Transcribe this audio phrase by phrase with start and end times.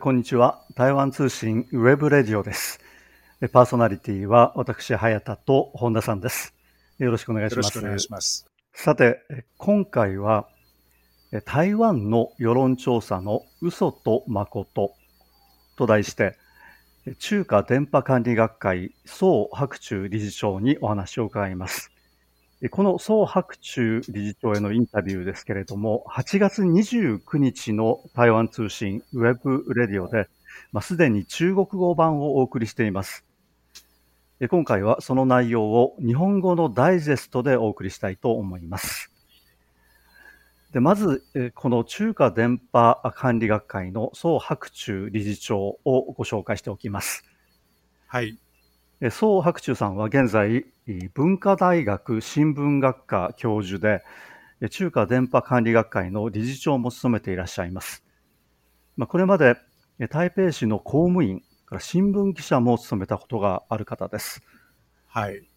[0.00, 0.64] こんにちは。
[0.76, 2.80] 台湾通信 webradio です。
[3.52, 6.54] パーソナリティは私、早田と本田さんです。
[6.96, 7.66] よろしくお願いします。
[7.66, 8.46] よろしくお願いします。
[8.72, 9.20] さて、
[9.58, 10.48] 今回は
[11.44, 14.94] 台湾の世論調査のウソとマコト
[15.76, 16.38] と題して、
[17.18, 21.92] 中華伝播管理学会宋白中理事長にお話を伺います。
[22.68, 30.28] この宋白中理事長へのインタビューですけれども、8月29日の台湾通信 webradio で、
[30.70, 33.24] まあ、すでに中国語版をお送りしています。
[34.50, 39.10] 今回はその内容を日本語のダイジェストでお送りしたいと思います。
[40.72, 47.24] でまず、この中華電波管理学会の宋白中理事長をご紹介しておきます。
[48.06, 48.38] はい。
[49.08, 50.66] 宋白中さんは現在、
[51.14, 54.04] 文化大学新聞学科教授で、
[54.68, 58.04] 中華電波管理学会の理事長も務めていらっしゃいます。
[58.98, 59.56] まあ、これまで
[60.10, 61.42] 台北市の公務員、
[61.78, 64.42] 新聞記者も務めたことがある方です。
[65.06, 65.48] はい。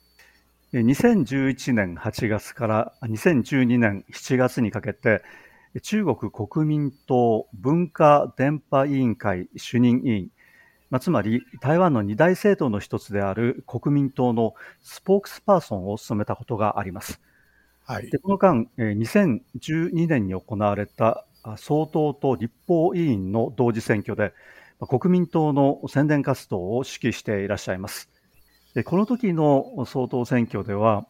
[0.71, 5.21] 2011年8月から2012年7月にかけて、
[5.81, 10.29] 中国国民党文化電波委員会主任委員、
[10.93, 17.19] まあ、つまり台湾の二大政党の一つである国民党のスポークスパーソンを務めたことがあります。
[17.83, 21.25] はい、でこの間、2012年に行われた
[21.57, 24.33] 総統と立法委員の同時選挙で、
[24.87, 28.11] 国民党の宣伝活動を指揮していらっしゃいます。
[28.75, 31.07] でこの時の総統選挙では、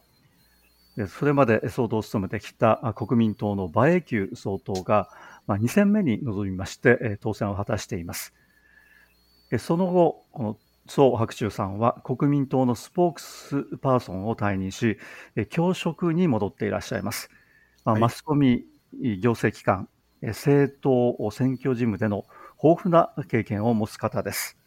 [1.10, 5.10] それまで総統を務めてきた国民党の馬英九総統が
[5.50, 8.34] 2戦目に臨みまして当選を果たしています。
[9.60, 14.98] その後、この宋白秋さんは国民党のスポークスパーソンを退任し、
[15.50, 17.30] 教職に戻っていらっしゃいます。
[17.86, 18.66] はい、マスコミ、
[19.20, 19.88] 行政機関、
[20.22, 22.26] 政党選挙事務での
[22.64, 24.58] 豊富な経験を持つ方です。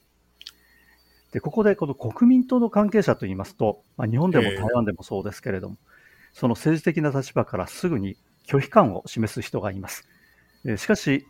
[1.32, 5.76] でここでこの国民党の関係者といいますと、まあ、日本でも台湾でもそうですけれども、
[6.32, 8.16] その政治的な立場からすぐに
[8.47, 10.09] 拒否感を示す人がいます。
[10.76, 11.26] しかし、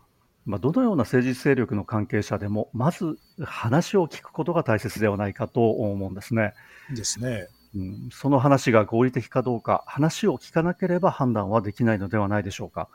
[0.47, 6.55] まあ、どのような政治勢力の関係者でも、まず話を聞くことが大切ではないかと思うんですね。
[6.95, 7.49] ですね。
[7.75, 12.89] うん、その話が合理的かどうか、話を聞かなければ判断はできないのではないでしょうか。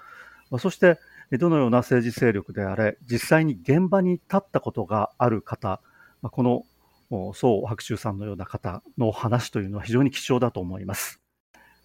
[0.50, 0.98] まあ、そして、
[1.38, 5.82] どのような政治勢力であれ、実際に現場に立ったことがある方、
[6.22, 6.66] まあ、この
[7.34, 11.20] 宋白秋さんのような方の話というのは非常に貴重だと思います。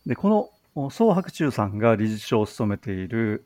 [0.06, 3.44] でこの宋白秋さんが理事長を務めている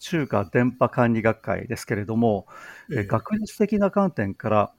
[0.00, 2.46] 中華電波管理学会ですけれども、
[2.90, 4.72] えー、学術的な観点から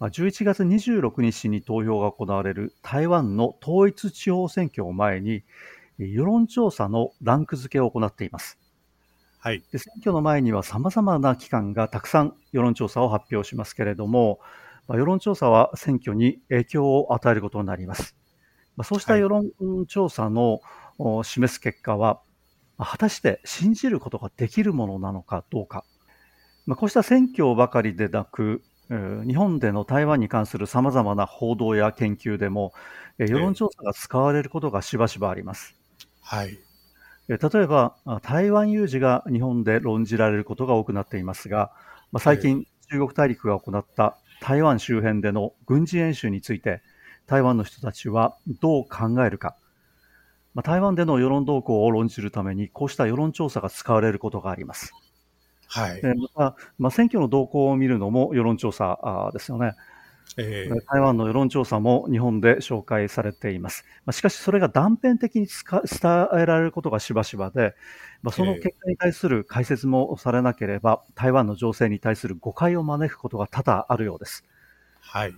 [0.00, 5.44] 11月26日に投票が行われる台湾の統一地方選挙を前に
[5.96, 8.58] 世論調査のランク付けを行っています。
[9.38, 14.40] はい、で選挙の前にはさまざまな機関がたくさん世論調査を発表しますけれども、
[14.88, 18.16] まあ、世論調査は選挙に影響を与えることになります。
[18.76, 19.52] まあ、そうした世論
[19.86, 20.60] 調査の、はい
[20.98, 22.20] 示す結果は、
[22.78, 25.84] 果たして信じることができるものなのかどうか。
[26.66, 32.72] まあ、こうした選挙ばかりでなく、日本での台湾に関するさまざまな報道や研究でも、
[33.18, 35.76] 世論調査が使われることがしばしばあります。
[36.20, 36.58] はい。
[37.28, 41.72] 例えば、台湾有事が日本で論じられることが多くなっていますが、
[42.12, 46.82] まあ、最近、中国大陸が行った台湾周辺での軍事演習について、
[47.26, 49.56] 台湾の人たちはどう考えるか、
[50.54, 54.92] まあ、台湾での世論動向を論じるために、こうした世論調査が使われることがあります。
[55.66, 56.00] はい。
[56.02, 59.72] また、まあ、選挙の動向を見るのも世論調査ですよね。
[60.36, 63.84] えー、台湾の世論調査も日本で紹介されています。
[64.04, 67.74] まあ、しかし、それが断片的に伝えられることがしばしばで、
[68.22, 74.44] まあ、その結果に対する解説もされなければ、台湾の情勢に対する誤解を招くことが多々あるようです。
[75.00, 75.34] はい。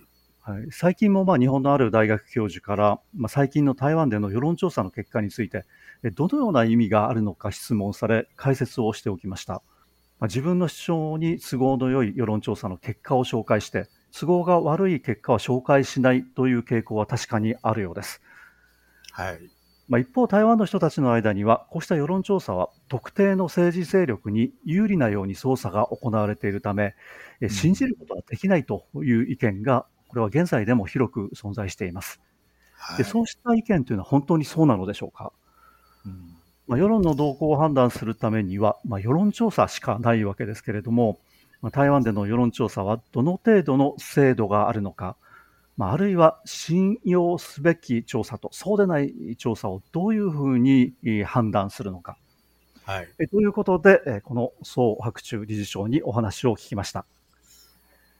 [0.47, 5.65] はい、最近もまあ日本のある大学教授から、まあ、最近の台湾での世論調査の結果について、
[6.15, 9.55] どのような意味があるのか質問され、解説をしておきました。
[9.55, 9.61] ま
[10.21, 18.21] あ、自分の主張に都合の良い世論調査の結果を紹介して、都合が悪い結果は紹介しないという傾向は確かにあるようです。
[19.11, 19.39] はい。
[19.89, 26.95] まあ、一方、台湾の人たちの間には、こうした世論調査は特定の政治勢力に有利なように操作が行われているため、
[27.49, 32.19] 信じることはできないという意見がこれは現在でも広く存在しています。
[32.73, 35.31] はい、でそうした意見というのは本当にそうなのでしょうか？
[36.05, 36.37] うん
[36.67, 41.17] まあ、世論の動向を判断するためには、まあ、世論調査しかないわけですけれども、
[41.61, 45.15] まあ、台湾での世論調査はどの程度の精度があるのか、
[45.77, 50.93] まあ、あるいは信用すべき調査とそうでない調査をどういうふうに
[51.25, 52.17] 判断するのか。
[52.83, 57.05] はい、えということで、この宋白中理事長にお話を聞きました。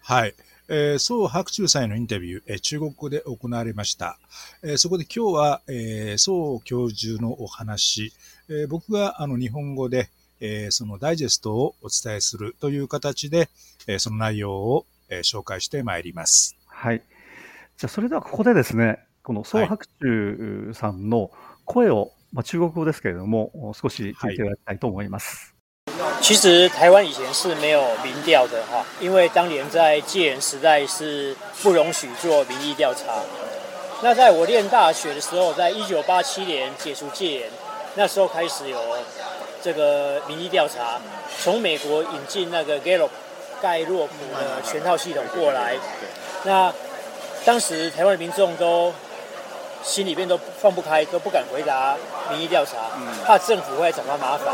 [0.01, 0.33] はい。
[0.69, 4.19] えー、宋白中さんのインタビュー、えー、中国語で行われました。
[4.63, 8.11] えー、そこで今日は、えー、宋教授のお話、
[8.49, 10.09] えー、僕があの日本語で、
[10.39, 13.49] えー、そのダイジェストをお伝えするという形で、
[13.87, 16.57] えー、その内容を、えー、紹介してまいります。
[16.67, 17.01] はい。
[17.77, 21.31] じゃあ、それではここでですね、この宋白中さんの
[21.65, 25.53] 声を、はい、まあ、中国語ですけれども、少し聞いていただきたいと思います。
[25.53, 25.56] はい、
[26.21, 33.21] 其实台湾以前是没有民调的哈，因为当年在戒严时代是不容许做民意调查。
[34.01, 37.49] 那在我念大学的时候，在一九八七年解除戒严，
[37.95, 38.79] 那时候开始有
[39.63, 40.99] 这个民意调查，
[41.41, 43.09] 从美国引进那个 Gallup
[43.61, 45.75] 盖洛普的全套系统过来。
[46.43, 46.73] 那
[47.45, 48.93] 当时台湾的民众都
[49.81, 51.95] 心里面都放不开，都不敢回答
[52.29, 52.73] 民意调查，
[53.25, 54.53] 怕政府会找他麻烦，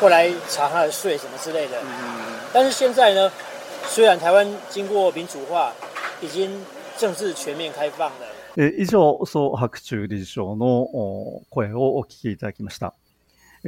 [0.00, 1.80] 过来查他的税什么之类的。
[2.52, 3.30] 但是现在呢，
[3.86, 5.72] 虽然台湾经过民主化，
[6.20, 6.50] 已经
[6.96, 8.70] 政治全面开放了。
[8.76, 10.88] 以上、宋白中理事長の
[11.50, 12.94] 声をお聞きいただきました。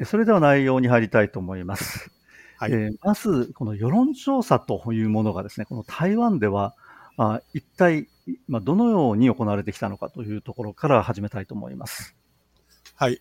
[0.05, 2.11] それでは内容に入りたいと思います。
[2.59, 6.75] はい、えー、まず、この世論調査というものがですね、この台湾では、
[7.17, 8.09] あ一体、
[8.49, 12.17] まあ、どのように行われてきたのかというところから始めたいと思います。
[12.95, 13.21] はい。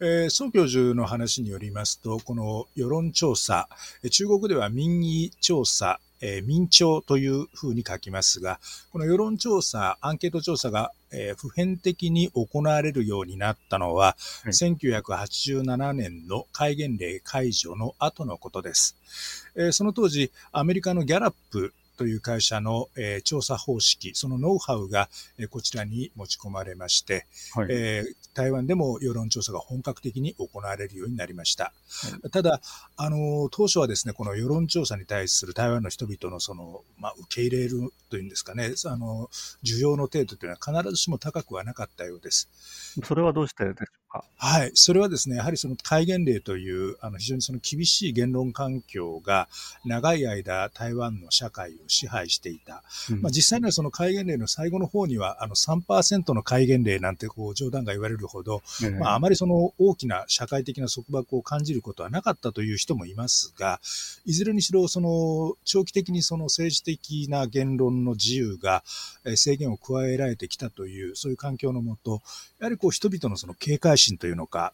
[0.00, 3.68] えー、宋教授の話によりますと、この世論調査、
[4.10, 8.58] 中国では民意調査えー、民調というふうに書きますが、
[8.92, 18.96] この世論調査、アンケート調査が、えー、普遍的に行われるようになったのは、はい、1987年の戒厳令解除の後のことです。
[19.54, 31.64] えー、その当時、アメリカのギャラップという会社の、えー、調査方式、そのノウハウが、えー、こちらに持ち込まれまして、はい、えー、台湾でも世論調査が本格的に行われるようになりました。
[31.64, 31.72] は
[32.24, 32.60] い、ただ、
[32.96, 39.28] あの、当初はですね、この世論調査に対する台湾の人々のその、まあ、受け入れるというんですかね、あの、
[39.64, 42.48] 需要の程度というのは必ずしも高くはなかったようです。
[43.04, 44.24] それはどうしてでしょうか？
[44.36, 44.70] はい。
[44.74, 49.48] それはですね、やはりその戒厳令という、あの、非常にその厳しい言論環境が
[49.84, 52.82] 長い間台湾の社会を支配していた。
[53.10, 63.80] うん、まあ、実際にはその戒厳令の最後の方には、あの3%の戒厳令なんてこう冗談が言われるほど、うん、まあ、あまりその大きな社会的な束縛を感じることはなかったという人もいますが、
[64.24, 68.84] いずれにしろその長期的にその政治的な言論の自由が
[69.34, 72.22] 制限を加えられてきたという、そういう環境のもと、
[72.60, 74.72] やはりこう人々のその警戒心というのか、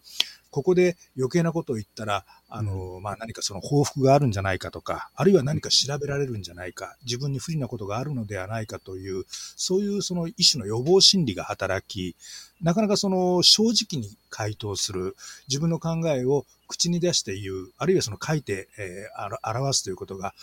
[0.55, 12.15] ここで余計なことを言ったら、あの、まあ、何かその報復があるんじゃないかとか、あるいは何か調べられるんじゃないか、自分に不利なことがあるのではないかという、そういうその一種の予防心理が働き、
[12.62, 15.17] なかなかその正直に回答する、
[15.49, 20.35] 自分の考えを口に出して言う、あるいはその書いて、えー、表すということが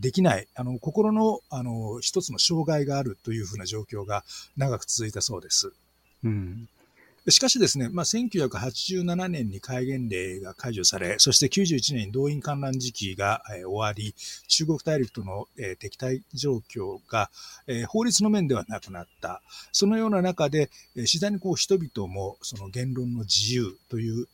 [0.00, 4.24] できない、あの、心の、あの、一つの障害があるというふうな状況が
[4.56, 5.72] 長く続いたそうです。
[6.24, 6.68] うん。
[7.28, 14.14] しかしですね、まあ、1987年に戒厳令が解除され、そして91年に動員観覧時期が、終わり、
[14.48, 15.46] 中国大陸との、
[15.78, 17.30] 敵対状況が、
[17.88, 19.42] 法律の面ではなくなった。
[19.70, 20.70] そのような中で、
[21.04, 24.26] 次第にこう人々もその言論の自由という、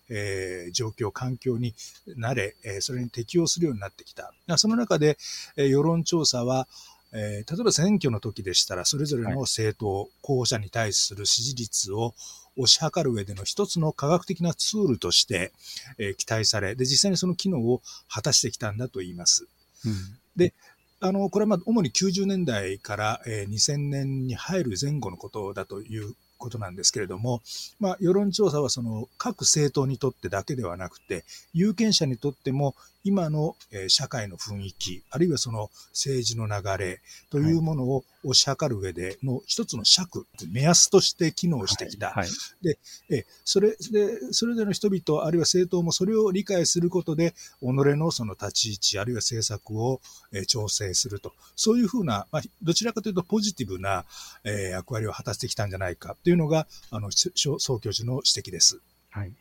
[0.73, 1.75] 状況、環境に
[2.17, 4.33] 慣れ、それに適応するようになってきた。
[4.57, 5.19] その中で、
[5.57, 6.69] 世論調査は、
[7.13, 12.15] 例えば選挙の時でしたら、それぞれの政党、候補者に対する支持率を
[12.57, 15.53] 推し量る上での一つの科学的なツールとして、
[15.99, 19.47] えー、期待され、で、実際にその機能を果たしてきたんだと言います。
[19.85, 19.95] うん、
[20.37, 20.55] で、
[21.01, 27.43] あの、これはまあ主に90年代から、えー、2000年に入る前後のことだということなんですけれども、
[27.81, 32.75] まあ、世論調査はその各政党にとってだけではなくて、有権者にとっても
[33.07, 42.09] 今の、え社会の雰囲気、あるいはその政治の流れというものを推し量る上での一つの尺、目安として機能してきた。
[42.09, 42.31] はいはい、
[42.65, 50.01] でえそれで、それぞれの人々、あるいは政党もそれを理解することで、己のその立ち位置、あるいは政策を、
[50.33, 51.33] え調整すると。
[51.55, 54.05] そういうふうな、まあ、どちらかというとポジティブな、
[54.43, 58.81] え役割を果たしてきたんじゃないかというのが、あの、総教授の指摘です。
[59.11, 59.33] はい。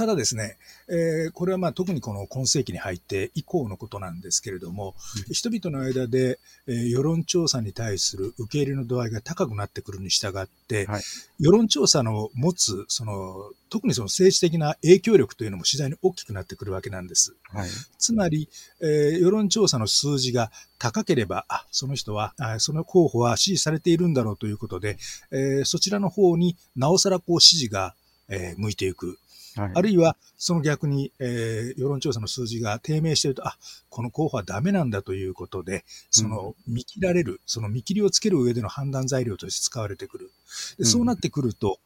[0.00, 0.56] ただですね、
[0.88, 4.94] えー、これはまあ特にこの今世紀に入って以降のことなんですけれども、
[5.28, 11.02] うん、人々の間で、えー、世論調査に対する受け入れの度合いが高くなってくるに従って、はい、
[11.38, 17.36] 世論調査の持つ、その、特にその政治的な影響力というのも次第に大きくなってくるわけなんです。
[17.52, 18.48] はい、つまり、
[18.80, 24.96] えー、世論調査の数字が高ければ、あ、その人は、あその候補は支持されているんだろうということで、
[25.30, 27.94] えー、そちらの方になおさらこう支持が、
[28.30, 29.18] えー、向いていく。
[29.56, 33.56] はい、あるいはその逆に、えー、世論調査の数字が低迷していると、あ
[33.88, 40.30] この候補はダメなんだということで、その見切られる、その見切りをつける上での判断材料として使われてくる。
[40.78, 41.78] でそうなってくると、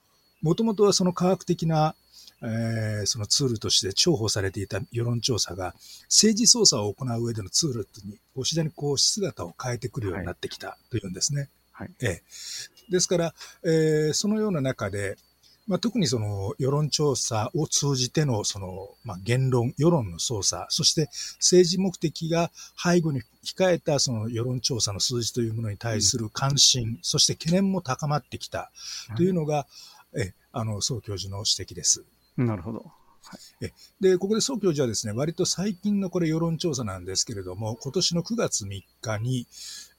[0.43, 1.95] もともとはその科学的な
[2.47, 5.75] えー、そのツールとして重宝されていた世論調査が
[6.09, 11.49] 政治操作を行う上でのツールに次第にこう姿を変えてくるようになってきたというんですね。
[11.73, 15.17] はい、えー、ですから、えー、そのような中で、
[15.67, 28.71] まあ、特にその世論調査を通じてのその、まあ、言論、世論の操作、そして政治目的が背後に控えたその世論調査の数字というものに対する関心、うん、そして懸念も高まってきた
[29.17, 29.67] というのが、
[30.17, 32.05] えあの、宋教授の指摘です。
[32.37, 32.85] なるほど。
[33.35, 39.47] はい、で、ここで総教授はですね、割と最近のこれ世論調査なんですけれども、今年の9月3日に、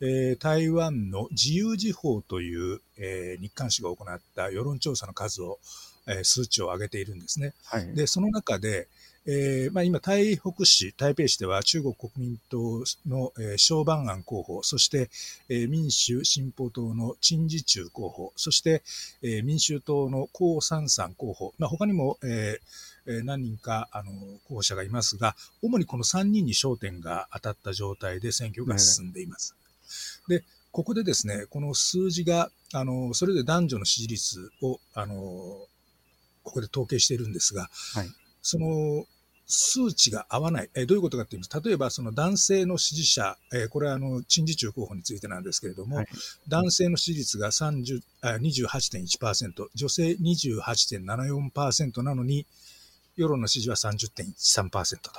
[0.01, 5.60] えー、台湾の自由時報という、えー、日刊誌が行った世論調査の数を、
[6.08, 7.54] えー、数値を上げているんですね。
[7.65, 8.88] はい、で、その中で、
[9.27, 15.10] えーまあ、今、台北市、台北市では中国国民党の、えー、小番案候補、そして、
[15.50, 18.84] えー、民主進歩党の陳時中候補、そして、
[19.24, 24.12] えー、民衆党の江三三候補、まあ、他にも、えー、何人かあの
[24.48, 29.55] 候補者がいますが、主にこの3人に焦点が当たった状態で選挙が進んでいます。
[30.29, 35.67] ね、でここでですね、この数字が、あのそれぞれ男女の支持率をあのこ
[36.44, 38.10] こで統計しているんですが、はい、
[38.41, 39.05] その
[39.48, 40.70] 数値が合わない。
[40.74, 46.08] えどういうことかと言いますと、例えばその男性の支持者、えこれはあの、陳時中候補についてなんですけれども、はい、
[46.48, 52.46] 男性の支持率が30あ28.1%、女性28.74%なのに、
[53.16, 55.12] 世論の支持は30.13%と。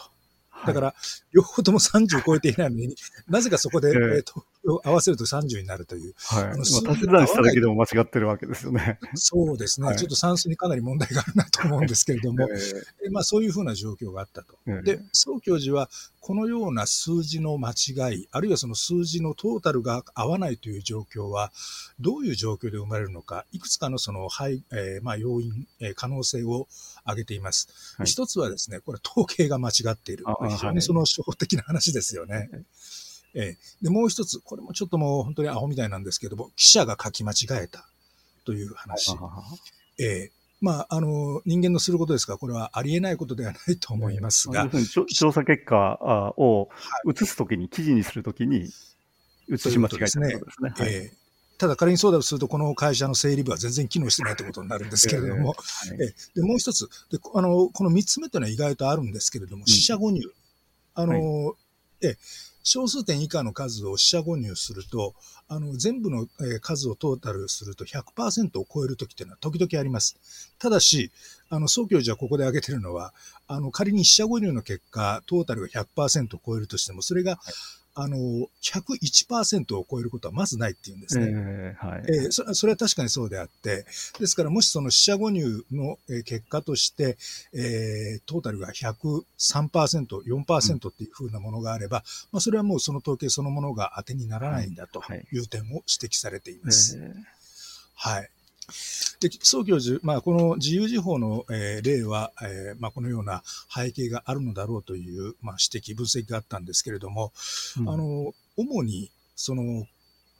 [0.66, 0.94] だから、
[1.32, 2.96] 両方とも30を超えていないのに、
[3.28, 4.44] なぜかそこで、えー、と
[4.84, 6.14] 合わせると30になるという。
[6.18, 6.44] はい。
[6.44, 8.98] あの足し算しただけでも間違ってるわけですよね。
[9.14, 12.46] そうですね、はい、ちょっと算数にかなり問題があるなと思うんですけれども、
[13.04, 14.58] えー、まあそういうふうな状況があったと。
[14.66, 15.88] えー、で、宋教授は、
[16.20, 21.52] このような数字の間違い、あるいはその数字のトータルが合わないという状況は、
[22.00, 26.66] どういう状況で生まれるのか、いくつかのその、はい、えー、まあ要因、えー、可能性を
[27.04, 27.68] 挙げています。
[27.96, 30.24] はい、一つはですね、これ統計が間違っている。
[30.48, 32.50] 非常にその初歩的な話ですよね。
[33.38, 37.86] えー、で、もう一つ、これもちょっともう本当にアホみたいなんですけども、記者が書き間違えた
[38.46, 39.14] という話。
[40.00, 42.32] えー、まあ、あの、人間のすることですか？
[42.32, 44.70] ら、これはありえないことではないと思いますが。
[45.14, 46.70] 調査結果を
[47.04, 48.70] 移すときに、記事にするときに、
[49.48, 50.40] 移し間違えたですね。
[50.80, 51.16] えー
[51.58, 60.20] ただ仮にそうだとすると、この会社の整理部は全然機能してないということになるんですけれども、えーはい、でもう一つであの、この三つ目というのは意外とあるんですけれども、四捨五入。
[60.92, 61.52] あの、は
[62.02, 62.16] い、え
[62.68, 65.14] 小数点以下の数を四捨五入すると、
[65.46, 66.26] あの、全部の、
[66.60, 70.16] 数をトータルすると100%を超えるときっていうのは時々あります。
[70.58, 71.12] ただし、
[71.48, 73.14] あの、総教授はここで挙げてるのは、
[73.46, 77.38] あの、仮に四捨五入の結果、トータルが100%を超えるとしても、それが、
[77.98, 78.16] あの、
[78.62, 81.26] 101%を超えることはまずないっていうんですね。
[81.28, 82.54] えーはいえーそ。
[82.54, 83.86] それは確かにそうであって、
[84.20, 87.16] ですからもしその四捨五入の結果として、
[87.54, 96.98] えー、トータルが103%、4%っていうふうなものがあれば、うん、まあそれはもうその統計そのものが当てにならないんだという点を指摘されています。
[96.98, 97.14] はい。
[97.94, 98.30] はい
[99.20, 103.42] で、宋教授、まあ、この自由時報の、えー、例は、えーまあ、このような
[103.74, 107.32] 背景があるのだろうという、まあ、指摘、分析があったんですけれども、
[107.78, 109.86] うん、あの、主に、その、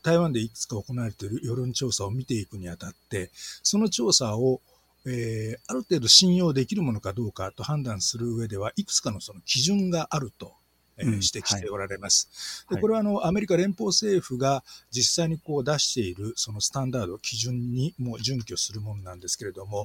[0.03, 4.61] 台湾でいくつか行われている世論調査を見ていくにあたって、その調査を、
[5.05, 10.47] えー、ある程度信用できるものかどうかと判断する上では、いくつかのその基準があると。
[10.47, 10.66] えー、
[10.99, 12.65] 指摘しておられます。
[12.67, 19.85] はい、でこれはあのアメリカ連邦政府が実際にこう出しているそのスタンダード、基準にも準拠するものなんですけれども、は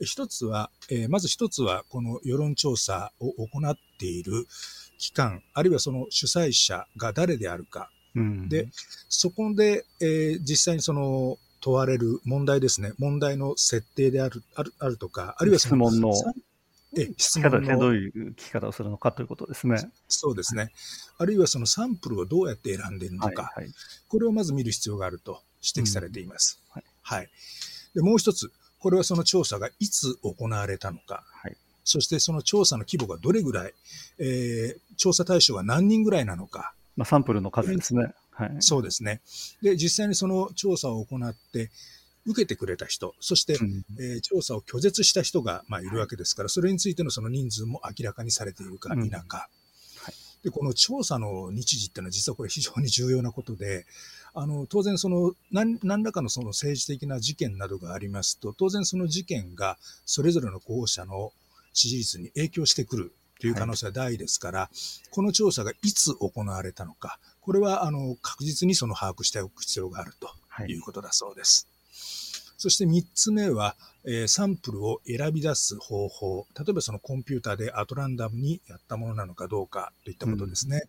[0.00, 4.46] い、一つは、えー、まず一つはこの世論調査を行っている
[4.98, 7.90] 機関、あるいはその主催者が誰であるか。
[8.14, 8.68] うん、で、
[9.08, 16.12] そこで、えー、実際にその問われる問題ですね、問題の設定であるあるあるとか、あるいはその質問の。
[16.12, 16.51] え
[17.16, 19.90] 質問のどういう聞き方をするのかということですね。
[20.08, 20.72] そうですね。
[21.18, 23.72] あるいはそのサンプルをどうやって選んでいるのか、はいはい、
[24.08, 26.60] これをまず見る必要があると指摘されています。
[26.74, 27.30] うん、はい、はい、
[27.94, 33.74] でもう一つ、これはその調査がいつ行われたのか、はい、そしてその調査の規模がどれぐらい、
[34.18, 36.74] えー、調査対象が何人ぐらいなのか。
[36.94, 38.12] まあ、サンプルの数ですね。
[38.32, 39.20] はい、そうですね。
[39.62, 41.70] で、実際にその調査を行って、
[42.26, 49.48] 受けてくれた人、そして、うん、えー、調査を拒絶した人が、まあ、いるわけですから、それについてのその人数も明らかにされているか否か。
[50.42, 53.86] で、この調査の日時っていうのは実はこれ非常に重要なことで、
[54.34, 61.32] あの、当然その何、何らかのその政治的な事件などがありますと、当然その事件がそれぞれの候補者の
[61.72, 70.30] 支持率に影響してくるという可能性は大ですから、はい、この調査がいつ行われたのか、これはあの確実にその把握しておく必要があると
[70.66, 70.74] い。
[70.78, 71.66] うことだそうです。
[71.68, 71.71] はい、
[72.62, 76.46] そして3つ目は、えー、サンプルを選び出す方法。
[76.56, 80.84] 例えばそのコンピューターでアトランダムにやったものなのかどうかといったことですね。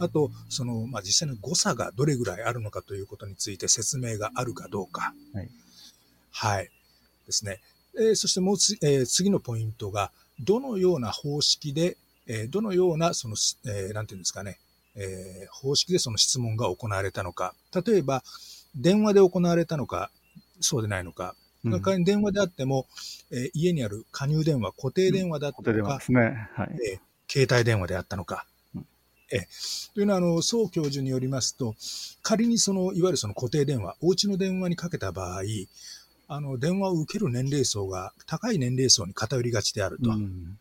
[0.00, 5.14] うん、あと、その、まあ、実際の誤差がどれぐらいあるのかということについて説明があるかどうか。
[5.32, 5.48] はい。
[6.32, 6.70] はい。
[7.26, 7.60] ですね。
[7.96, 10.10] えー、そしてもうつ、えー、次のポイントが、
[10.40, 11.96] どのような方式で、
[12.26, 14.58] えー、どのような、その、えー、なんていうんですかね、
[14.96, 17.54] えー、方式でその質問が行われたのか。
[17.86, 18.24] 例えば、
[18.74, 20.10] 電話で行われたのか、
[20.60, 21.34] そうでないのか。
[21.64, 22.86] うん、電話であっても、
[23.32, 26.48] えー、家にある加入電話、固定電話だったのか、うん、ね。
[26.54, 26.70] はい。
[26.92, 27.00] えー、
[27.32, 28.46] 携帯電話であったのか。
[29.32, 29.48] え
[29.94, 31.74] というのは、あの、宋教授によりますと、
[32.22, 35.42] 仮にその、いわゆるその固定電話、お家の電話にかけた場合、
[36.28, 40.10] あの、電話を受ける年齢層が高い年齢層に偏りがちであると。
[40.10, 40.58] うん、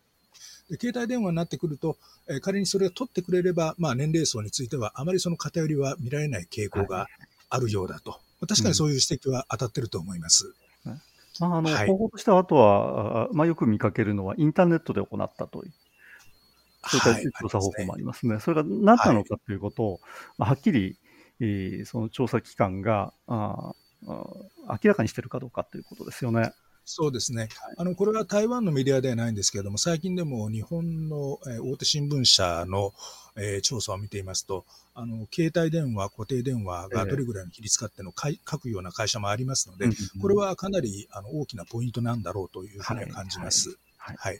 [0.70, 1.98] で携帯電話になってくると、
[2.28, 7.08] えー、仮にそれを取ってくれれば、まあ、年齢層については、あまりその偏りは見られない傾向が
[7.50, 8.12] あるようだと。
[8.12, 10.54] はい、確かにそういう指摘は当たってると思います。
[10.86, 11.02] うん、
[11.40, 15.74] まあ、あの、はい、方法としては、あとは、まあ、よく見かけるのは、インターネットで行ったという。
[16.88, 18.34] そういった調査方法もありますね。
[18.34, 20.00] はい、それが何なのかということを、
[20.38, 20.98] はい、はっきり、
[21.40, 23.74] えー、その調査機関があ
[24.08, 26.54] 明らかにしているかどうかということですよね。
[26.86, 32.94] そうですね、あのこれは台湾のメディアではないんですけれども、最近でも日本の、えー、大手新聞社の、
[33.36, 39.90] えー、調査を見ていますと、あの携帯電話、固定電話がどれぐらいの比率かっていうのを書くような会社もありますので、
[40.22, 43.80] これはかなりあの大きなポイントなんだろうというふうに感じます。
[43.98, 44.40] はい、はい、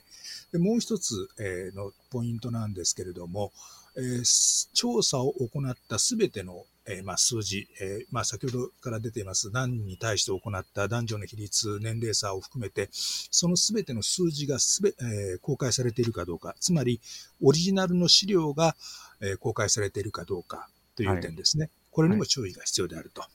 [0.52, 3.52] でもう一つ、えー、のポイントなんですけれども、
[3.96, 9.50] えー、調査を行ったすべてのえー、まあ、数字、えー、まあ、先ほどから出ています。
[9.50, 17.00] 何に対して行った男女の比率、年齢差を含めて、そのすべての数字がすべ、えー、公開されているかどうか、つまり、
[17.42, 18.76] オリジナルの資料が、
[19.20, 21.64] えー、公開されているかどうかという点ですね。
[21.64, 23.22] はい、これにも注意が必要であると。
[23.22, 23.30] はい。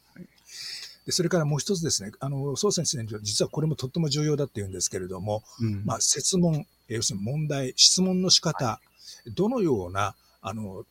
[1.05, 8.79] でそれからもう一つですね、あの、総先生に実はこれもとっても重要だっていうんですけれども、うん、まあ、説問、要するに問題、質問の仕方、は
[9.25, 10.85] い、どのようなあの、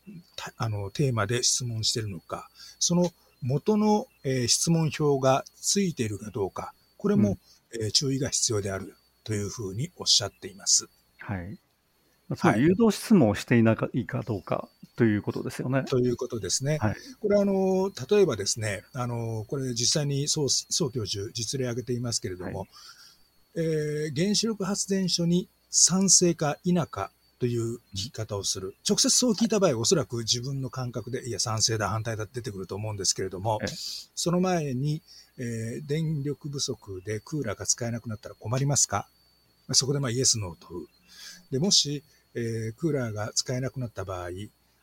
[0.57, 3.11] あの、テーマで質問しているのか、その
[3.43, 7.39] 元の、えー、質問票がついているかどうか、これも、
[7.75, 10.89] うん、えー、注意が必要であるというふうにおっしゃっています。
[11.19, 11.59] はい。
[12.39, 15.83] はい、誘導質問をしていないかどうかということですよね。
[15.83, 16.79] ということですね。
[16.79, 22.69] はい、これあの、例えばですね、あの、これ実際に宋宋教授実例挙げていますけれども、はい、
[23.57, 27.11] えー、原子力発電所に賛成か否か
[27.41, 28.75] という聞き方をする。
[28.89, 33.59] 直接そう聞いた場合、おそらく自分の感覚で、いや、賛成だ、反対だって出てくると思うんですけれども、
[34.15, 35.03] その前に、
[35.39, 39.09] えー、電力不足でクーラーが使えなくなったら困りますか？
[39.73, 40.87] そこでまあイエス、ノーを問う。
[41.51, 44.29] で、もし、えー、クーラーが使えなくなった場合、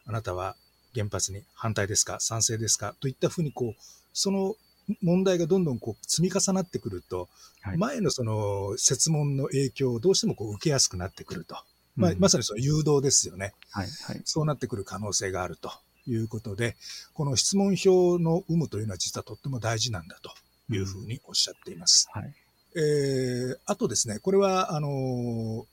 [0.08, 0.56] あなたは
[0.96, 2.20] 原発に反対ですか？
[2.20, 2.96] 賛成ですか？
[3.00, 3.82] といったふうに、こう、
[4.14, 4.56] その
[5.04, 7.30] 問題がどんどんこう積み重なってくると、
[7.62, 11.56] はい、前のその設問の影響をどうしてもこう受けやすくなってくると。
[11.98, 13.54] まあ、まさにその誘導ですよね。
[13.72, 15.72] はいはい、そうなってくる可能性があると
[16.08, 16.76] いうことで、
[17.14, 20.32] この質問票の有無というのは実はとっても大事なんだと
[20.74, 22.08] いうふうにおっしゃっています。
[22.16, 22.34] うん、はい
[22.76, 25.66] えー、あとですね、これは、あの、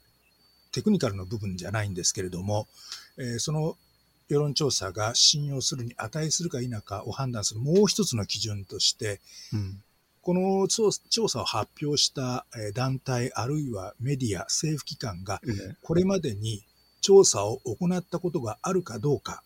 [0.73, 2.67] テクニカルの部分じゃないんですけれども、
[3.19, 3.77] えー、その
[4.29, 9.21] 世論調査が信用するに値するか否かを判断するもう一つの基準として、
[9.53, 9.83] うん、
[10.25, 10.91] この調
[11.29, 15.43] 査を発表した団体あるいはメディア、政府機関が
[15.83, 16.65] これまでに
[17.03, 19.43] 調査を行ったことがあるかどうか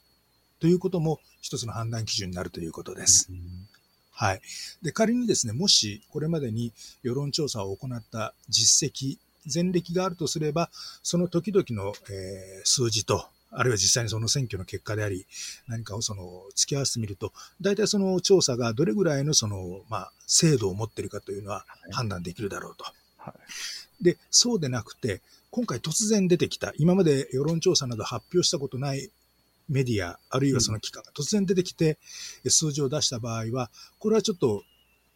[0.60, 3.28] ということも一つの判断基準になるということです。
[4.12, 4.40] はい。
[4.80, 9.18] で、仮にですね、もしこれまでに世論調査を行った実績、
[9.52, 10.70] 前歴があるとすれば、
[11.02, 15.26] その時々の、えー、数字とあるいは実際にその選挙の結果であり、
[15.66, 22.84] 何かをその付き合わせてみると、大体その調査がどれぐらいのその、まあ、精度を持っているかというのは判断できるだろうと。
[23.16, 23.34] は
[24.00, 29.10] い、で、そうでなくて、今回突然出てきた、今まで世論調査など発表したことない
[29.68, 31.98] メディア、あるいはその機関が突然出てきて、
[32.46, 34.64] 数字を出した場合は、これはちょっと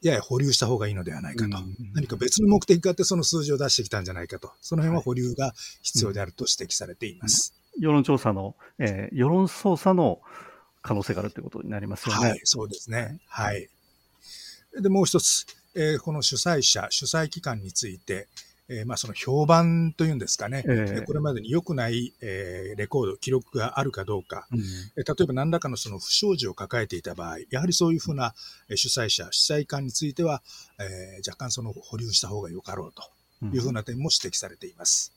[0.02, 1.56] やや保留した方がいいのではないかと。
[1.94, 4.52] 何か別の目的があってその数字を出してきたんじゃないかと。
[4.60, 7.54] その辺は保留が必要であると指摘されています。
[7.78, 10.20] 世論調査の、えー、世論操作の
[10.82, 12.28] 可能性があるということになりますよね。
[12.28, 13.20] はい、そうですね。
[13.28, 13.68] はい。
[14.80, 18.28] で、もう一つ、えー、この主催者、主催機関について、
[18.68, 24.64] えー、まあその評判というんですかね、えー、これまでに良くない、えー、レコード、記録があるかどうか、うん、例
[24.96, 28.34] えば何らかのその不祥事を抱えていた場合、やはりそういうふうな
[28.74, 30.42] 主催者、主催官については、
[30.78, 35.12] えー、若干その保留した方がよかろうというふうな点も指摘されています。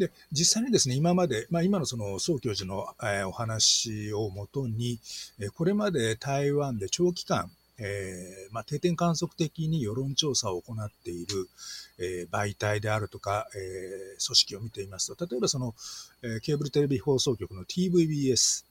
[0.00, 4.98] で、実際にですね、今まで、まあ、今のその、宋教授の、えー、お話をもとに、
[5.38, 11.48] えー、これまで台湾で長期間、えーまあ、定点観測的に世論調査を行っている、
[11.98, 15.74] えー、媒体であるとか、えー、組織を見ていますと、例えばその、
[16.22, 18.64] えー、ケーブルテレビ放送局の TVBS、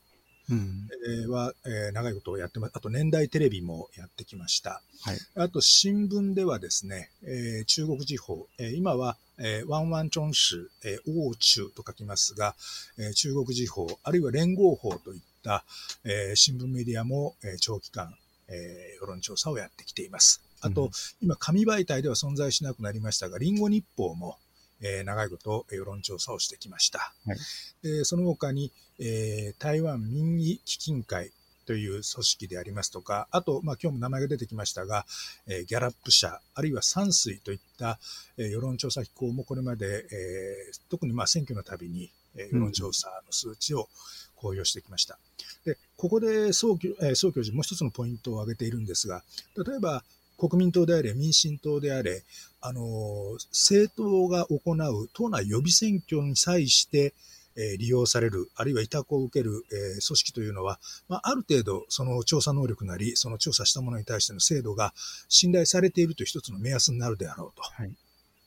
[0.55, 2.71] えー、は、えー、長いことをやってます。
[2.75, 4.81] あと年代テレビもやってきました。
[5.01, 12.55] はい、あと新聞ではですね、えー、中国地方、えー、今は、えー、ワンワンチョン市、えー、王中と書きますが、
[12.97, 15.63] えー、中国地方、あるいは連合法といった、
[16.03, 18.15] えー、新聞メディアも、えー、長期間、
[18.47, 20.41] えー、世論調査をやってきています。
[20.61, 20.89] あと、うん、
[21.21, 24.37] 今、紙媒体では存在しなくなりましたが、リンゴ日報も、
[24.81, 27.13] えー、長いこと世論調査をしてきました。
[27.25, 27.37] はい、
[27.81, 31.31] でその他に、えー、台湾民意基金会
[31.65, 35.05] という組織でありますとか、あと、まあ、今日も名前が出てきましたが、
[35.45, 37.99] えー、ギャラップ社、あるいは山水といった、
[38.37, 43.87] えー、世論調査機構もこれまで、えー、特にまあ選挙のたびに、えー、世論調査の数値を
[44.35, 45.19] 公表してきました。
[45.63, 49.23] で、ここで総教,、えー、総教授もう一つのポイントを挙げているんですが、
[49.55, 50.03] 例えば、
[50.39, 52.23] 国民党であれ、民進党であれ、
[52.61, 57.13] あの、政党が行う党内予備選挙に際して、
[57.55, 64.93] え利用される、あるいは委託を受ける、え組織というのは、まあ、ある程度、その調査能力なり、その調査したものに対しての制度が
[65.27, 67.61] 信頼されているという一つの目安になるであろうと。
[67.61, 67.91] はい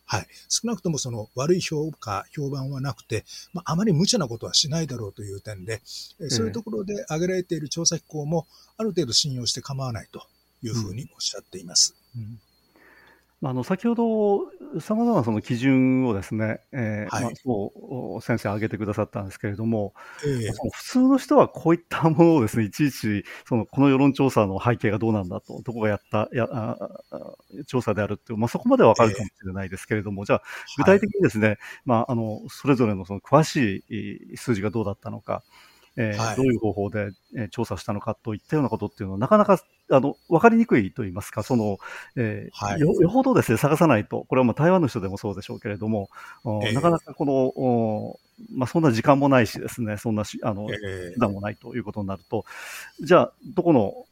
[0.05, 0.27] はい。
[0.51, 3.25] 少なくともその悪い評価、評判はなくて、
[3.55, 5.81] まあ、あまり無茶なことはしないだろうという点で、
[6.21, 10.27] えそういうところで挙げられている調査機構もある程度信用して構わないと
[10.63, 11.97] いうふうにおっしゃっています。
[12.17, 12.23] うん。
[12.23, 12.41] うん。
[13.45, 19.95] あの先ほど、さまざまなその基準をですね、えーはい、まあ、そう先生挙げてくださったんですけれども、
[20.25, 26.79] えー、その普通の人はこういったものをですね、いちいちそのこの世論調査の背景がどうなんだと、どこがやったやあ
[27.67, 30.43] 調査であるっていう、まあ、そこまでわかるかもしれないですけれども、えー、じゃあ
[30.79, 35.43] 具体的にですね、はい、まあ、あのそれぞれのその詳しい数字がどうだったのか、
[35.97, 41.79] えーはい、どういう方法で、えー、調査したのかといったようなことっていうのは、なかなかあの分かりにくいと言いますか、その
[42.17, 46.09] えーはい、よよほどですね探さないと、これはまあ台湾の人でもそうでしょうけれども、
[46.65, 48.21] えー、なかなかこのお、
[48.55, 52.45] まあ、そんな時間もないしですね、そんなしあの、えー、手段もないということになると、
[53.01, 54.07] じゃあ、どこの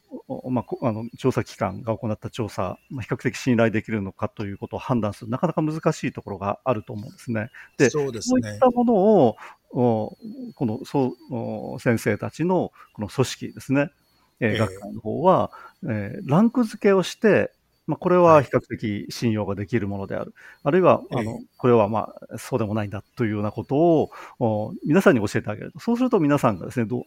[0.49, 7.49] まあ、あの調査機関が行った調査、まあ、比較的信頼できるのかということを判断する、なかなか難しいところがあると思うんですね。
[7.77, 9.37] で、そうですね、そういったものを、
[9.71, 10.17] こ
[10.59, 11.15] のそ
[11.75, 13.89] う先生たちのこの組織ですね、
[14.39, 15.51] えー、学会の方は、
[15.83, 17.51] えー、ランク付けをして、
[17.87, 20.33] まあ、これは比較的信用ができるものである。
[20.63, 25.73] あるいは、あの、これはまあ、そうでもないんだというようなことを、皆さんに教えてあげる。
[25.79, 27.03] そうすると皆さんがですね、ど、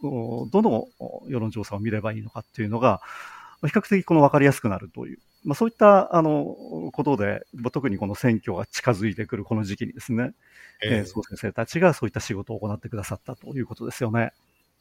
[0.50, 0.88] どの
[1.28, 3.00] 世論調査を見ればいいのかっていうのが、
[3.62, 6.56] 比較的この分かりやすくなるという、まあ、そういったあの
[6.92, 10.32] ことで、特にこの選挙が近づいてくるこの時期にですね、
[10.82, 14.32] えー、先生たちがそういった仕事を行ってくださったということですよね。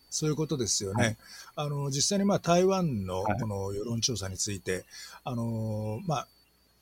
[0.09, 1.03] そういうことですよね。
[1.03, 1.17] はい、
[1.55, 4.83] あの実際にまあ台湾のこの世論調査について、はい、
[5.25, 6.27] あのまあ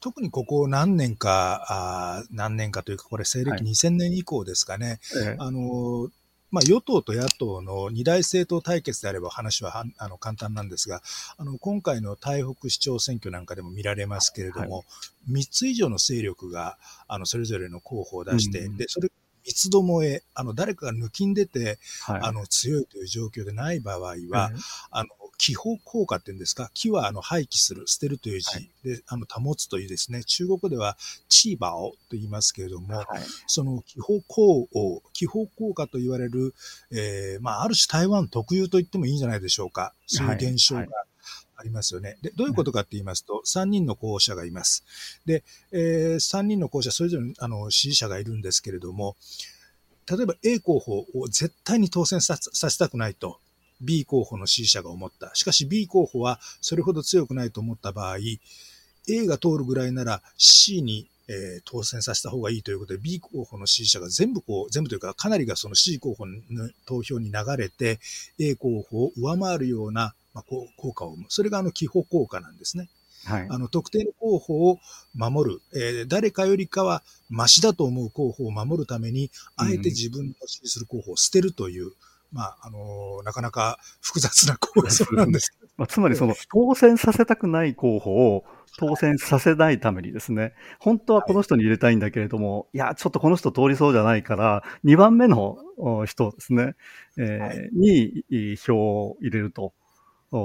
[0.02, 6.10] 特にここ何年か、あ何年かというか、これ西暦2000年以降ですかね、はい、あの
[6.52, 11.02] まあ、与党と野党の二大政党対決であれば話はあの簡単なんですが、
[11.38, 14.84] あの今回の台北市長選挙なんかでも見られますけれども、は
[15.30, 19.10] い、3つ以上の勢力があのそれぞれの候補を出して、うん、でそれ
[19.44, 24.28] 三つどもえ、あの、誰かが抜きん出て、はい、あの、強いという状況でない場合は、うん、
[24.92, 25.10] あの、
[25.42, 31.00] 気泡効果っていうんですか、気はあの廃棄する、捨てるという字、はい、で、あの、保つというですね、中国では、
[31.30, 33.06] チーバオと言いますけれども、はい、
[33.48, 36.54] その気泡効を、気泡効果と言われる、
[36.92, 39.96] えー、まあ、ある種台湾特有と言ってもいいんじゃないでしょうか。
[40.06, 40.86] そういう現象が、
[41.56, 42.18] ありますよね。
[42.22, 44.84] で、どういうことかって言いますと、3人の候補者がいます。
[45.26, 49.16] で、えー、3人の候補者、それぞれあの支持者がいるんですけれども、
[50.08, 53.40] 例えば A 候補を絶対に当選させたくないと、
[53.82, 55.32] B 候補の支持者が思った。
[55.34, 58.18] しかし B 候補はそれほど強くないと思った場合、
[59.10, 66.36] A が通るぐらいなら C にえー、当選させた方がいいということで、B 候補の支持者が全部こう、全部というか、かなりがその C 候補の
[66.86, 68.02] 投票に流れて、
[68.38, 71.26] A 候補を上回るようなまあ、効果を生む。
[71.30, 72.90] それがあの、気泡効果なんですね。
[73.24, 74.80] はい、あの特定の候補を
[75.14, 81.94] 守る、えー、誰かよりかはマシだと思う候補を守るために、あえて自分の支持する候補を捨てるという、うん、
[82.32, 88.46] まあ、あのー、なかなか複雑な構想なんです まあ、つまりその当選させたくない候補を
[88.78, 95.58] 当選させないためにですね、本当はこの人に入れたいんだけれども、はい、いや、ちょっとこの人通りそうじゃないから、2番目の
[96.06, 96.76] 人ですね、
[97.18, 99.74] えーはい、に票を入れると。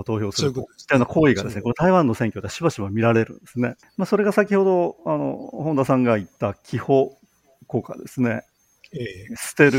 [0.05, 3.77] 投票するといったような行為がですね、これ台湾の選挙でしばしば見られるんですね。
[3.97, 7.11] まあ、それが先ほど、あの、本田さんが言った気泡
[7.69, 8.43] 効果ですね。
[8.93, 9.79] えー捨てる、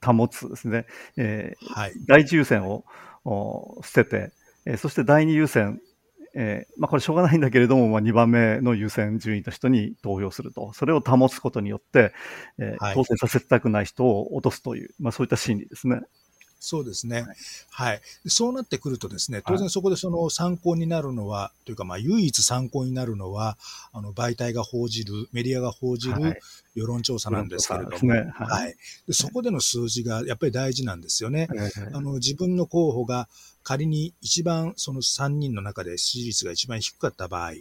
[0.00, 1.92] 保つですね、えーはい。
[2.06, 2.84] 第一優先を
[3.24, 4.32] お捨てて、
[4.66, 5.80] えーそして第二優先、
[6.34, 12.12] えーまあ、これしょうがないんだけれども、まあ、2番目の優先順位の人に投票すると、それを保つことによって、
[12.58, 16.00] えーはい当選させたくない人を落とすという、まあ、そういった心理ですね。
[16.62, 17.26] そうですね。
[17.70, 18.00] はい。
[18.22, 23.58] でそうなってくるとですね、当然そこでその参考になるのは、というかまあ唯一参考になるのは、
[23.92, 26.40] あの媒体が報じる、メディアが報じはいる
[26.76, 28.76] 世論調査なんですけれども、はいはい。
[29.08, 31.48] でそこでの数字がやっぱり大事なんですよね。
[31.52, 33.28] えーあの自分の候補が
[33.64, 37.54] 仮に一番その3人の中で支持率が一番低かった場合、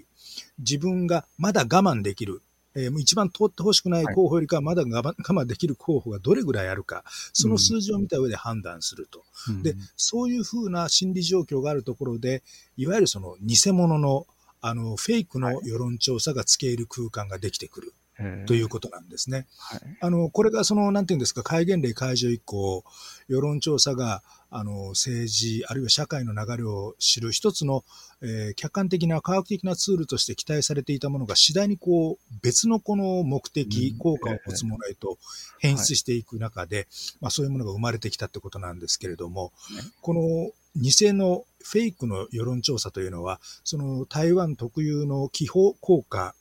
[0.59, 2.43] 自分がまだ我慢できる、
[2.75, 7.03] えーもう一番通ってほしくない候補よりかはまだ我慢できる候補がどれぐらいあるか、
[7.33, 9.23] その数字を見た上で判断すると。
[9.49, 9.63] うん。
[9.63, 12.43] で、そういうふうな心理状況があるところで、
[12.77, 14.25] いわゆるその偽物の
[14.63, 17.93] あのフェイクの世論調査がつけ入る空間ができてくる。
[17.93, 18.00] えー
[18.45, 19.47] ということなんですね。
[19.57, 19.81] はい。
[19.99, 22.83] あの、これがその、なんていうんですか、戒厳令解除以降、
[23.27, 27.83] 世論調査が、あの、政治、あるいは社会の流れを知る一つの、
[28.21, 33.97] えー客観的な科学的なツールとして期待されていたものが次第にこう、別のこの目的う、ん。
[33.97, 35.17] 効果を持つものへと
[35.59, 36.87] 変質していく中で、
[37.21, 46.33] まあそういうものが生まれてきたってことなんですけれどもね、この偽のフェイクの世論調査というのは、その台湾特有の気泡効果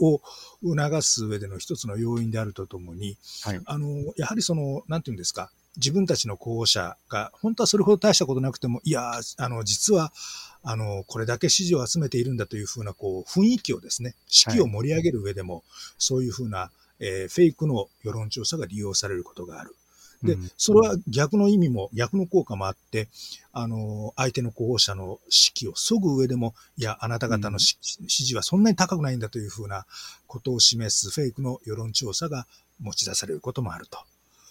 [0.00, 0.20] を
[0.62, 10.12] 促す上での一つの要因であるとともに、はいあの、やはりその、なんていうんですか、自分たちの候補者が、本当はそれほど大したことなくても、いやー、あの、実は、
[10.62, 15.64] あの、これだけ支持を集めているんだというふうな、こう、雰囲気をですね、士気を盛り上げる上でも、
[15.98, 19.76] そういうふうな、えーフェイクの世論調査が利用されることがある。
[20.22, 23.08] でうん、それは逆の意味も、逆の効果もあって、
[23.52, 29.86] あの、相手の候補者の士気を削ぐ上でも、いや、あなた方のし支持はそんなに高くないんだというふうな
[30.26, 32.46] ことを示すフェイクの世論調査が
[32.80, 33.98] 持ち出されることもあると。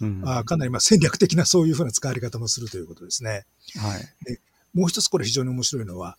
[0.01, 0.21] うん。
[0.25, 3.45] あーかなりまあ戦略的なそういうふうな使われ方もするということですね。
[3.77, 4.39] はい。
[4.73, 6.17] もう一つこれ非常に面白いのは、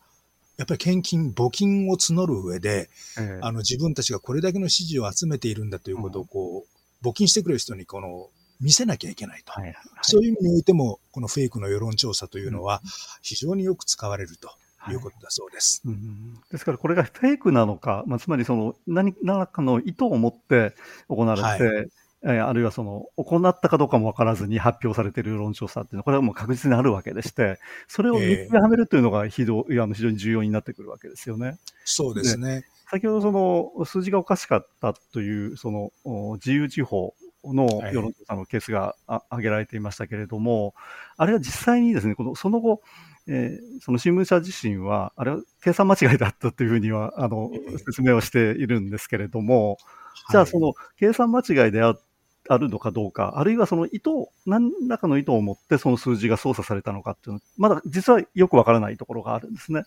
[0.56, 9.52] やっぱり献金、募金を募る上で、えーあの自分たちがこれだけの支持を集めているんだということをこう、募金してくれる人にこの見せなきゃいけないと。
[9.52, 12.80] はいはいそういう意味においても、このフェイクの世論調査というのは
[13.22, 14.50] 非常によく使われると
[14.90, 15.82] いうことだそうです。
[15.84, 20.74] うんですからこれがフェイクなのか、まあ、つまりその何何らかの意図を持って
[21.08, 21.88] 行われて、はいえー
[22.22, 31.58] あるいはその行ったかどうかも分からずに発表されている世論調査っていうのは、これはもう確実にあるわけでして、それを見極めるというのが非常,、あの非常に重要になってくるわけですよね。
[31.84, 32.64] そうですね。
[32.90, 37.14] 先ほどその数字がおかしかったというそのお自由地方
[37.54, 40.74] のはい世論調査のケースがあ挙げられていましたけれども、
[41.16, 42.82] あれは実際にですね、このその後、
[43.28, 47.78] えーその新聞社自身は、あれは計算間違いだったというふうにはあのええ。
[47.78, 49.78] 説明をしているんですけれども、
[50.30, 51.96] じゃあその計算間違いであ
[52.48, 54.10] あるのかどうか、あるいはその意図、
[54.46, 59.82] 何らかの意図を持ってその数字が操作されたのかっていうのは、まだ実はよくわからないところがあるんですね。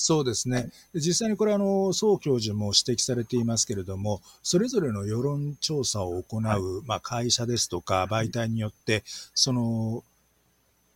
[0.00, 0.70] そうですね。
[0.94, 6.60] で実際にこれあの、宋教授も指摘されていますけれども、それぞれの世論調査を行う、はい。
[6.86, 9.02] まあ、会社ですとか媒体によって、
[9.34, 10.04] その、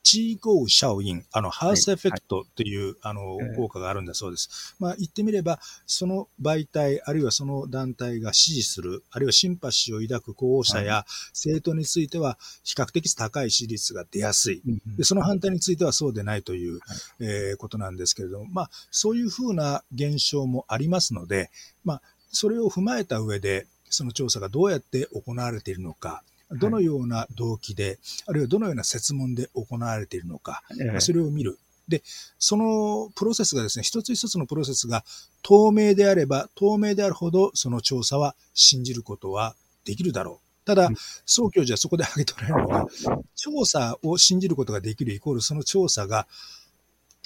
[0.03, 4.75] 地合シャオイン、あの、ハウスエフェクトっていう、あのええ、効果があるんだそうです。
[4.79, 14.63] まあ、言ってみれば、その媒体、あるいはその団体が支持する、あるいはシンパシーを抱く候補者や政党については、比較的高い支持率が出やすい。
[14.97, 16.81] で、その反対についてはそうでないという、
[17.21, 21.51] えーことなんですけれども、まあ、そういうふうな現象もありますので、
[21.85, 26.25] まあ、それを踏まえた上で、その調査がどうやって行われているのか、
[26.59, 31.59] どのような動機で、あるいはどのような設問で行われているのか、ええそれを見る。
[31.89, 32.03] で、
[32.39, 35.05] そのプロセスがですね、一つ一つのプロセスが
[35.43, 40.49] 透明であれば、透明であるほど、その調査は信じることはできるだろう。
[40.65, 42.87] ただうん、総教授はそこで挙げておられるのは、
[43.35, 46.29] 調査を信じることができるイコール、その調査が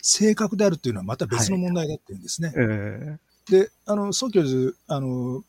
[0.00, 2.52] 正確であるというのはまた別の問題だっていうんですね。
[2.56, 3.18] え
[3.50, 5.44] で、あの、総教授、あの、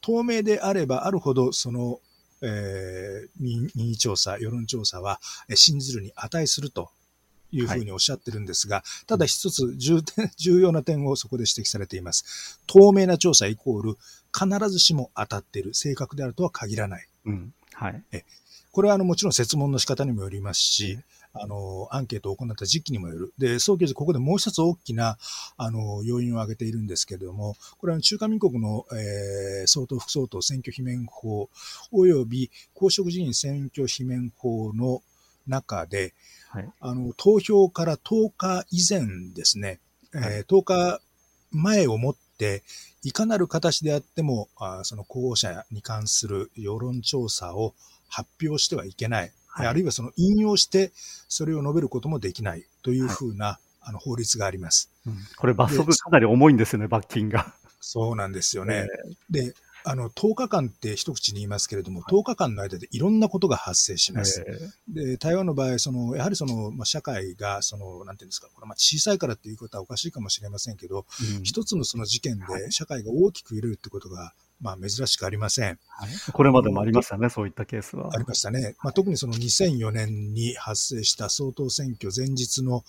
[0.00, 2.00] 透明であればあるほど、その、
[2.42, 6.90] えー民民意調査、世論調査は、えー信じるに値すると
[7.52, 12.60] いうふうにおっしゃってるんですが、ただ一つ重点 重要な点をそこで指摘されています。
[12.66, 13.96] 透明な調査イコール、
[14.36, 17.08] 必ずしも当たっている、正確であるとは限らない。
[17.26, 17.54] ーうん。
[17.74, 18.04] はい。
[18.70, 20.98] これはあのもちろん設問の仕方にもよりますし、
[21.34, 23.34] あの、アンケートを行った時期にもよる。
[23.38, 25.16] で、総教授、ここでもう一つ大きな、
[25.56, 31.48] あの、要因を挙げているんですけれども、これは中華民国の、えー総統、副総統選挙罷免法、
[31.90, 35.02] および公職人員選挙罷免法の
[35.46, 36.14] 中で、
[36.48, 39.80] はいあの、投票から10日以前ですね、
[40.14, 41.00] えー10日
[41.50, 42.62] 前をもって、
[43.02, 47.74] いかなる形であっても、あーその候補者に関する世論調査を
[48.08, 49.32] 発表してはいけない。
[49.54, 50.92] はい、あるいはその引用して
[51.28, 55.16] それを述べることもできないというふうな、はい、あの法律があります、うん。
[55.36, 57.54] これ罰則かなり重いんですよね、罰金が。
[57.80, 58.86] そうなんですよね。
[59.30, 64.44] えー、で、あの、10日間って一口に言いますけれども、10日間の間でいろんなことが発生します。
[64.88, 76.32] で、台湾の場合、その、やはりその、まあ、社会が、その、なんていうんですか、これまあ小さいからっていうことはおかしいかもしれませんけど、うん、一つのその事件で社会が大きく揺れるってことが、まあ、珍しくありません、はい。
[76.32, 78.10] これまでもありましたね、そういったケースは。
[78.14, 78.76] ありましたね。
[78.82, 82.84] まあ、特にその2004年に発生した総統選挙前日の、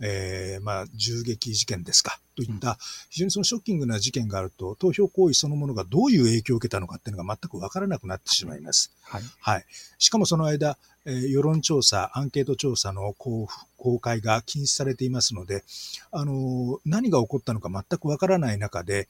[0.00, 2.76] えー、まあ、銃撃事件ですか、といった
[3.08, 8.92] 非常にそのショッキングな事件があると、投票行為そのものがどういう影響を受けたのかっていうのが全くわからなくなってしまいます。
[9.02, 9.22] はい。
[9.40, 9.64] はい。
[9.98, 15.64] しかもその間、えー、世論調査、アンケート調査の公公開が禁止されていますので、
[16.10, 19.08] あのー、何が起こったのか全くわからない中で、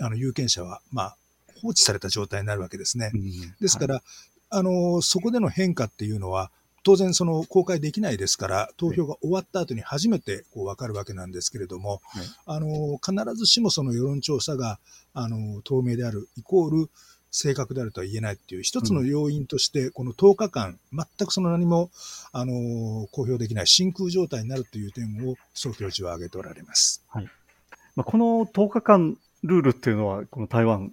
[0.00, 1.16] あの、有権者は、まあ、
[1.64, 3.10] 放置された状態になるわけですね。
[3.14, 3.22] うん、
[3.58, 4.04] ですから、はい、
[4.50, 6.50] あの、そこでの変化っていうのは、
[6.82, 14.78] 当然その公開できないですから、投票が終わった後に初めてこう分かるわけなんですけれども、はい、あの、必ずしもその世論調査が、
[15.14, 16.90] あの、透明であるイコール、
[17.30, 21.90] 正確であるとは言えないっていう一つの要因として、この10日間、全くその何も、
[22.32, 27.02] あの、公表できない真空状態になるという点を、総教授は挙げておられます。
[27.08, 27.28] はい。
[27.96, 30.92] まあ、この10日間ルールっていうのは、この台湾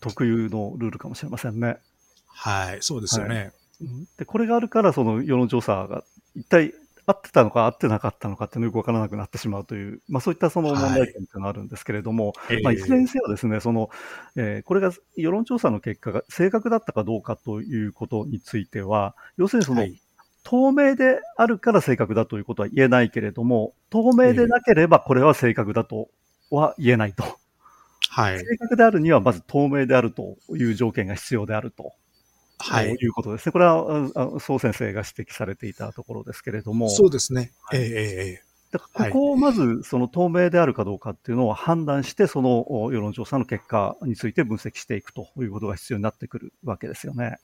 [0.00, 1.78] 特有のルールかもしれませんね。
[2.26, 3.36] はい、そうですよね。
[3.36, 3.52] はい
[4.18, 6.74] で、これがあるから、その世論調査が一体
[7.06, 13.90] 合ってたのか合ってなかったのかっていうのよくわからなくなってしまうという、まあそういったその問題点というのがあるんですけれども、はい、まあいずれにせよですね、その、
[14.36, 20.00] えー、これが世論調査の結果が正確だったかどうかということについては、要するにその、はい、
[20.44, 26.08] 透明であるから正確だということは言えないけれども、透明でなければこれは正確だと
[26.50, 27.24] は言えないと。
[28.12, 28.40] はい。
[28.40, 31.92] 正確であるにはまず透明であるという条件が必要であると。
[32.58, 32.90] はい。
[32.90, 33.52] いうことですね。
[33.52, 36.90] これは、宋先生が指摘されていたところですけれども。
[36.90, 37.52] そうですね。
[37.62, 47.38] はい、ええええだからここをまずその透明であるかどうかっていうのを判断して、その世論調査の結果について分析していくということが必要になってくるわけですよね。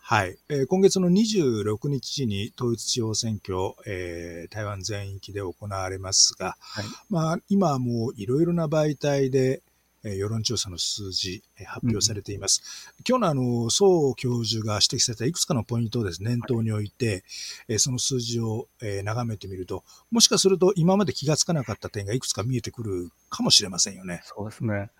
[0.00, 0.36] はい。
[0.50, 9.62] えー、今月の26日に統一地方選挙、えー、台湾全域で行われますが、はい、まあ、今はもういろいろな媒体で、え
[10.10, 12.62] 世論調査の数字、え発表されています。
[12.98, 17.24] うん、今日のあの、宋教授が指摘されたいくつかのポイントをですね、念頭に置いて、
[17.68, 24.20] えその数字を、え眺めてみると、もしかすると今まで気がつかなかった点がいくつか見えてくるかもしれませんよね。
[24.24, 24.90] そうですね。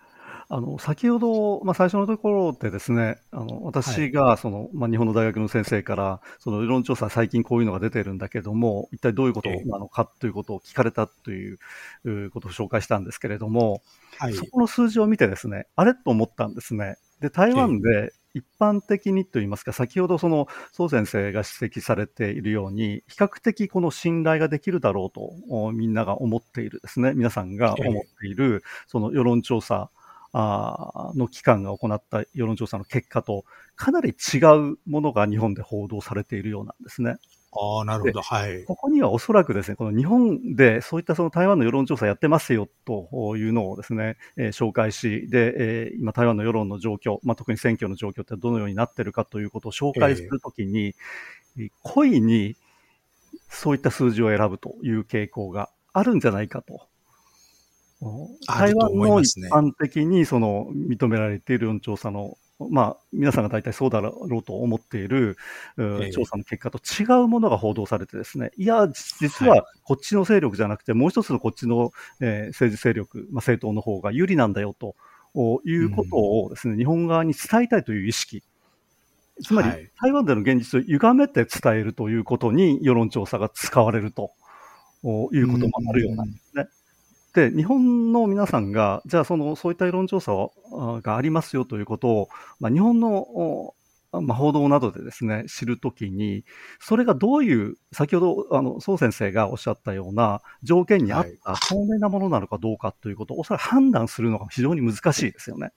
[0.47, 11.59] あの、先ほど、まあ、最初のところでですね、あの、私が、その、はい、まあ、日本の大学の先生から、その、世論調査最近こういうのが出てるんだけども、一体どういうことなのかということを聞かれたという
[12.31, 13.81] ことを紹介したんですけれども、
[14.19, 16.97] はい、そこの数字を見てですね、あれと思ったんですね。
[17.21, 29.89] で、台湾で一般的にといいますか、先ほどその、宋先生が指摘されているように、比較的この信頼ができるだろうと、みんなが思っているですね、皆さんが思っている、その世論調査、
[30.35, 33.45] の機関が行った世論調査の結果と、
[33.75, 34.37] かなり違
[34.73, 37.17] うものが日本で報道されているようなんですね。
[37.57, 38.21] ああ、なるほど。
[38.21, 38.65] はい。
[38.65, 50.95] ここにはおそらくですね、この日本でそういったその台湾の世論調査やってますよというのをですね、えー、紹介し、で、えー、今台湾の世論の状況、まあ、特に選挙の状況ってどのようになっているかということを紹介するときに、
[51.57, 52.57] えー、故意に
[53.49, 56.87] そういった数字を選ぶという傾向があるんじゃないかと
[58.47, 62.37] 台湾の一般的にその認められている世論調査の、
[62.69, 65.37] まあ、皆さんが大体そうだろうと思っている、
[66.13, 68.87] 調査の結果と違うものが報道されてですね、いや、
[69.19, 74.95] 実はこっちの勢力じゃなくて、もう一つのこっちの、えー、政治勢力、まあ、政党の方が有利なんだよと
[75.65, 78.43] いうことをですね、うん、日本側に伝えたいという意識。
[79.43, 84.31] つまり、はい、台湾での現実を歪めて伝えるということに世論調査が使われると
[85.33, 86.67] いうこともあるようなんですね。
[87.35, 90.31] うんで、日本の皆さんが、じゃあその、そういった世論調査
[91.01, 92.29] がありますよということを、
[92.61, 93.75] まあ、日本の、
[94.13, 96.45] まあ、報道などでですね、知るときに、
[96.79, 105.71] それがどういう、先ほど、あの、宋先生がおっしゃったような条件に合った透明なものなのかどうかということを、おそらく判断するのが非常に難しいですよね。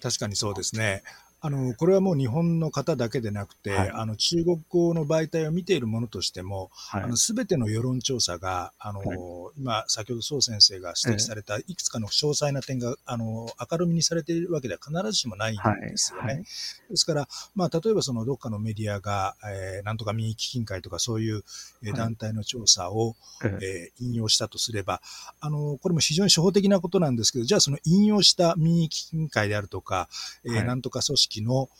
[0.00, 1.02] 確かにそうですね。
[1.44, 6.70] あの、これはもう日本の方だけでなくて、はい、あの、中国語の媒体を見ているものとしても、
[7.16, 9.18] すべての世論調査が、あの、はい、
[9.58, 16.44] 今、先ほど宋先生が指摘された、いくつかの詳細な点が、あの、明るみにされているわけでは必ずしもないんですよね。
[16.88, 21.42] ですから、まあ、例えばそのどっかのメディアが、えー、なんとか民意基金会とかそういう、
[21.82, 25.00] えー、団体の調査を、えー、引用したとすれば、
[25.40, 30.08] あの、これも非常に初歩的なことなんですけど、じゃあその引用した民意基金会であるとか、
[30.44, 31.70] えー、なんとか組織の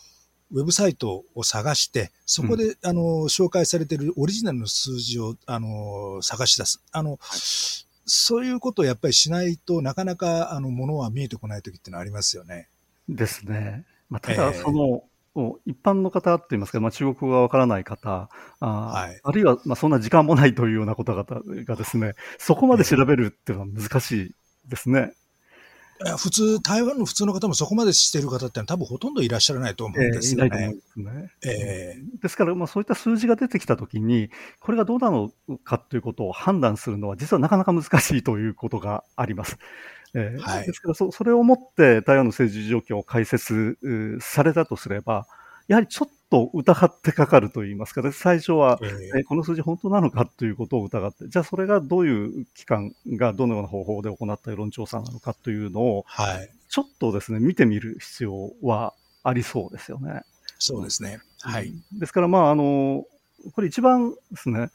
[0.52, 6.82] ウェブサイトを探して、そこで、あの、紹介されているオリジナルの数字を、あの、探し出す。
[6.92, 7.18] あの、
[8.04, 12.68] そういうことをやっぱりしないとなかなか、あの、ものは見えてこない時っていうのはありますよね。
[13.08, 13.84] ですね。
[14.10, 18.28] まあ、ただ、ええその、もう一般の方って言いますか、まあ、中国語がわからない方、
[18.60, 24.34] あ,、はいあるいは、まあ、そんな時間もないというような方々がですね、そこまで調べるっていうのは難しい
[24.68, 25.14] ですね。
[26.04, 30.48] いや普通、台湾の普通の方もそこまでしている方ってのは多分ほとんどいらっしゃらないと思うんですよね。
[30.48, 31.30] ないと思うんですね。
[31.44, 34.30] ええですから、まあ、そういった数字が出てきたときに、
[34.60, 35.30] これがどうなの
[35.64, 39.58] かということを判断するのは、実はなかなか難しいということがあります。
[40.14, 43.78] えーはいですからそ、それをもって台湾の政治状況を解説
[44.20, 45.26] されたとすれば、
[45.68, 56.50] やはりちょっと疑ってかかるといいますか、で最初は、ええーこの数字本当なのかということを疑って、じゃあそれがどういう機関がどのような方法で行った世論調査なのかというのを、はい。
[56.70, 60.22] ちょっとですね、見てみる必要はありそうですよね。
[60.58, 61.20] そうですね。
[61.42, 61.66] はい。
[61.66, 63.04] うんですから、まあ、あの、
[63.52, 64.70] これ一番ですね、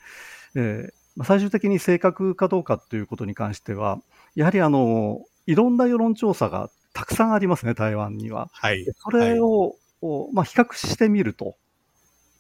[0.53, 3.99] えーまあ最終的に正確かどうかということに関しては、
[4.36, 8.49] やはりあの、いろんな世論調査がたくさんありますね、台湾には。
[8.51, 8.86] はい。
[8.99, 11.56] それを、おまあ、比較してみると、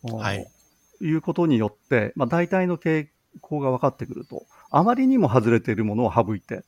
[0.03, 0.47] おはい。
[1.01, 3.07] いうことによって、まあ、大体の傾
[3.41, 6.63] 向が分かってくると、あまりにも外れているものを省いて、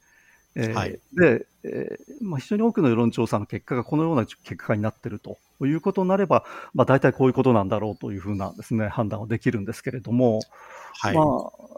[0.60, 10.39] えーはいで、えーまあ、非常に多くの世論調査の結果がこのような結果になっているということになれば、まあ、大体こういうことなんだろうというふうなですね、判断はできるんですけれども、
[11.01, 11.16] はい。
[11.16, 11.24] ま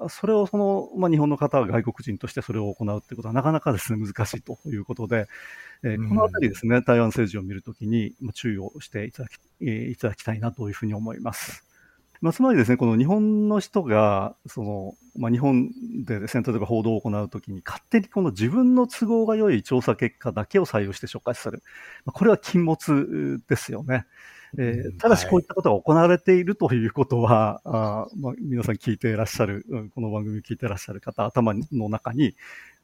[0.05, 5.27] あ、それをその、まあ、日本の方は外国人としてそれを行うということはなかなかですね、難しいということで、
[5.83, 11.70] えーうんこのあたりですね、台湾政治を見るときにまあ注意をしていただき,、えーいただきたいなというふうに思います。
[12.21, 15.71] まあ、つまりですね、この日本の人が、その、まあ、日本
[16.05, 21.63] でですね、例えば報道を行うときに、勝手にこの自分の都合が良い調査結果だけを採用して紹介する。
[22.05, 24.05] まあ、これは禁物ですよね。
[24.57, 32.35] えーうんただし、こういったことが行われているということは、あーまあ、皆さん聞いていらっしゃる、うんこの番組を聞いていらっしゃる方、頭の中に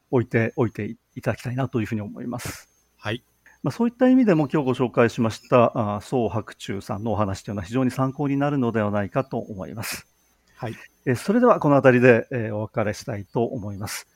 [0.09, 2.69] 置いておいていただきたいなというふうに思います。
[2.97, 3.21] はい。
[3.67, 10.07] まあ、そういった意味でも今日ご紹介しました、あー宋白中さんのお話というのは非常に参考になるのではないかと思います。
[10.55, 10.75] はい。
[11.05, 14.07] えーそれではこの辺りで、えーお別れしたいと思います。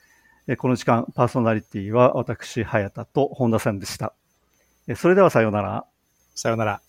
[0.48, 4.14] えーこの時間、パーソナリティは私、早田と本田さんでした。
[4.88, 5.86] えーそれではさようなら。
[6.34, 6.82] さようなら。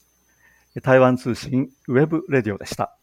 [0.85, 2.97] 台湾通信 webradio でした。